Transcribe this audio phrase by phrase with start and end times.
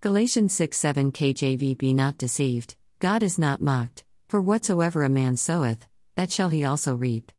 [0.00, 5.36] Galatians 6 7 KJV Be not deceived, God is not mocked, for whatsoever a man
[5.36, 7.32] soweth, that shall he also reap.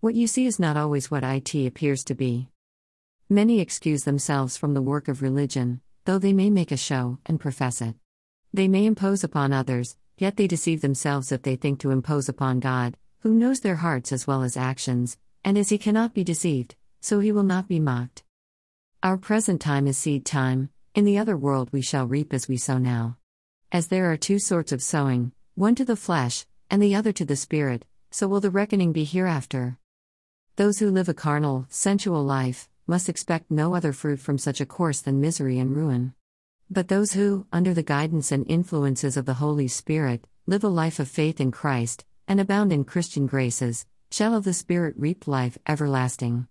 [0.00, 2.50] What you see is not always what it appears to be.
[3.30, 7.40] Many excuse themselves from the work of religion, though they may make a show and
[7.40, 7.94] profess it.
[8.52, 12.60] They may impose upon others, yet they deceive themselves if they think to impose upon
[12.60, 16.76] God, who knows their hearts as well as actions, and as he cannot be deceived,
[17.00, 18.24] so he will not be mocked.
[19.02, 20.68] Our present time is seed time,
[20.98, 23.16] in the other world we shall reap as we sow now.
[23.70, 27.24] As there are two sorts of sowing, one to the flesh, and the other to
[27.24, 29.78] the spirit, so will the reckoning be hereafter.
[30.56, 34.66] Those who live a carnal, sensual life, must expect no other fruit from such a
[34.66, 36.14] course than misery and ruin.
[36.68, 40.98] But those who, under the guidance and influences of the Holy Spirit, live a life
[40.98, 45.58] of faith in Christ, and abound in Christian graces, shall of the Spirit reap life
[45.64, 46.48] everlasting.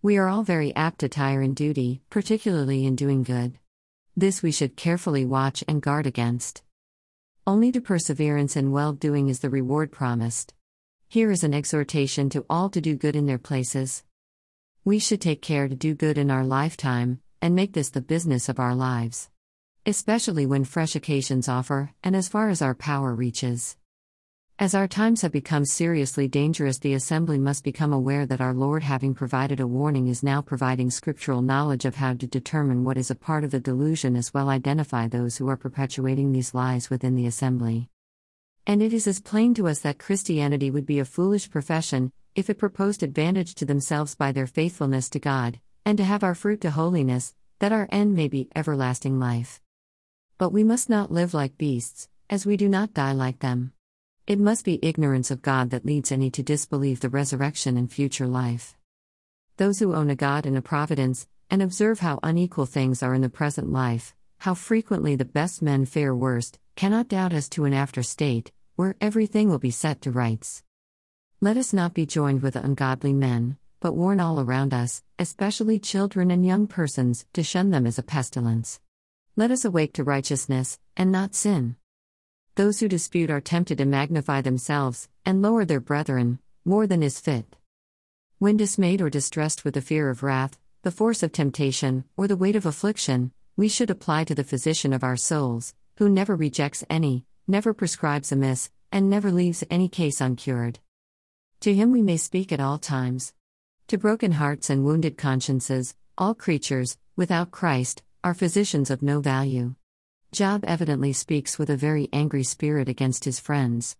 [0.00, 3.58] We are all very apt to tire in duty, particularly in doing good.
[4.16, 6.62] This we should carefully watch and guard against.
[7.48, 10.54] Only to perseverance in well doing is the reward promised.
[11.08, 14.04] Here is an exhortation to all to do good in their places.
[14.84, 18.48] We should take care to do good in our lifetime, and make this the business
[18.48, 19.30] of our lives.
[19.84, 23.76] Especially when fresh occasions offer, and as far as our power reaches.
[24.56, 28.84] As our times have become seriously dangerous, the Assembly must become aware that our Lord,
[28.84, 33.10] having provided a warning, is now providing scriptural knowledge of how to determine what is
[33.10, 37.16] a part of the delusion as well identify those who are perpetuating these lies within
[37.16, 37.88] the Assembly.
[38.64, 42.48] And it is as plain to us that Christianity would be a foolish profession if
[42.48, 46.60] it proposed advantage to themselves by their faithfulness to God, and to have our fruit
[46.60, 49.60] to holiness, that our end may be everlasting life.
[50.38, 53.73] But we must not live like beasts, as we do not die like them.
[54.26, 58.26] It must be ignorance of God that leads any to disbelieve the resurrection and future
[58.26, 58.74] life.
[59.58, 63.20] Those who own a God and a providence, and observe how unequal things are in
[63.20, 67.74] the present life, how frequently the best men fare worst, cannot doubt as to an
[67.74, 70.62] after state, where everything will be set to rights.
[71.42, 76.30] Let us not be joined with ungodly men, but warn all around us, especially children
[76.30, 78.80] and young persons, to shun them as a pestilence.
[79.36, 81.76] Let us awake to righteousness, and not sin.
[82.56, 87.18] Those who dispute are tempted to magnify themselves, and lower their brethren, more than is
[87.18, 87.56] fit.
[88.38, 92.36] When dismayed or distressed with the fear of wrath, the force of temptation, or the
[92.36, 96.84] weight of affliction, we should apply to the physician of our souls, who never rejects
[96.88, 100.78] any, never prescribes amiss, and never leaves any case uncured.
[101.60, 103.32] To him we may speak at all times.
[103.88, 109.74] To broken hearts and wounded consciences, all creatures, without Christ, are physicians of no value.
[110.34, 113.96] Job evidently speaks with a very angry spirit against his friends.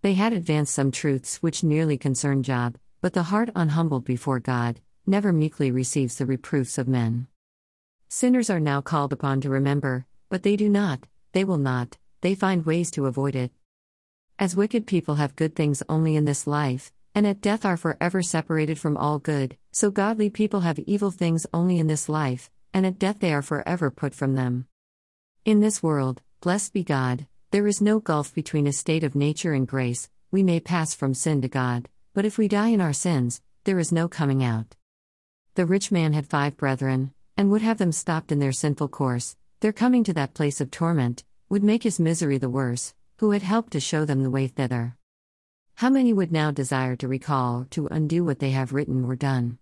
[0.00, 4.80] They had advanced some truths which nearly concern Job, but the heart unhumbled before God
[5.06, 7.28] never meekly receives the reproofs of men.
[8.08, 12.34] Sinners are now called upon to remember, but they do not, they will not, they
[12.34, 13.52] find ways to avoid it.
[14.40, 18.20] As wicked people have good things only in this life, and at death are forever
[18.20, 22.84] separated from all good, so godly people have evil things only in this life, and
[22.84, 24.66] at death they are forever put from them.
[25.44, 29.54] In this world, blessed be God, there is no gulf between a state of nature
[29.54, 32.92] and grace, we may pass from sin to God, but if we die in our
[32.92, 34.76] sins, there is no coming out.
[35.56, 39.36] The rich man had five brethren, and would have them stopped in their sinful course,
[39.58, 43.42] their coming to that place of torment, would make his misery the worse, who had
[43.42, 44.96] helped to show them the way thither.
[45.74, 49.58] How many would now desire to recall, to undo what they have written or done?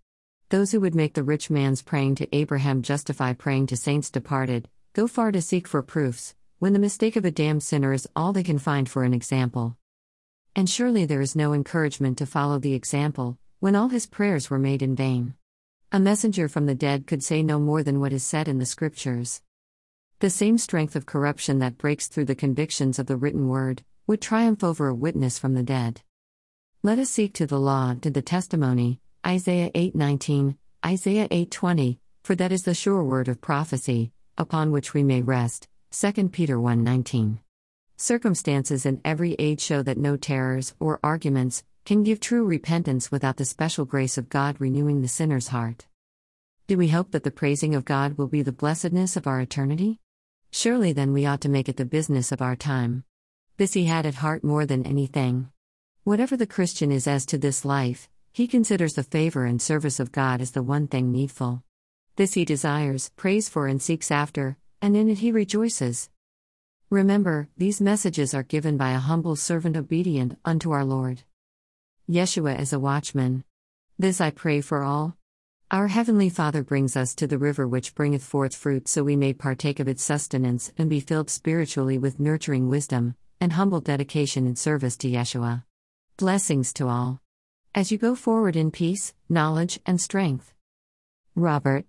[0.51, 4.69] Those who would make the rich man's praying to Abraham justify praying to saints departed,
[4.93, 8.33] go far to seek for proofs, when the mistake of a damned sinner is all
[8.33, 9.77] they can find for an example.
[10.57, 14.59] And surely there is no encouragement to follow the example, when all his prayers were
[14.59, 15.35] made in vain.
[15.93, 18.67] A messenger from the dead could say no more than what is said in the
[18.67, 19.43] Scriptures.
[20.19, 24.21] The same strength of corruption that breaks through the convictions of the written word would
[24.21, 26.03] triumph over a witness from the dead.
[26.83, 32.51] Let us seek to the law, to the testimony, Isaiah 8:19, Isaiah 8:20, for that
[32.51, 35.69] is the sure word of prophecy, upon which we may rest.
[35.91, 37.41] 2 Peter 1:19.
[37.97, 43.37] Circumstances in every age show that no terrors or arguments can give true repentance without
[43.37, 45.87] the special grace of God renewing the sinner's heart.
[46.67, 49.99] Do we hope that the praising of God will be the blessedness of our eternity?
[50.53, 53.05] Surely then we ought to make it the business of our time.
[53.57, 55.51] This he had at heart more than anything.
[56.05, 60.13] Whatever the Christian is as to this life, he considers the favor and service of
[60.13, 61.63] God as the one thing needful.
[62.21, 66.11] This he desires, prays for, and seeks after, and in it he rejoices.
[66.91, 71.23] Remember, these messages are given by a humble servant obedient unto our Lord.
[72.07, 73.43] Yeshua as a watchman.
[73.99, 75.17] This I pray for all.
[75.71, 79.33] Our Heavenly Father brings us to the river which bringeth forth fruit so we may
[79.33, 84.57] partake of its sustenance and be filled spiritually with nurturing wisdom and humble dedication in
[84.57, 85.65] service to Yeshua.
[86.19, 87.23] Blessings to all.
[87.75, 90.53] As you go forward in peace, knowledge, and strength.
[91.35, 91.87] Robert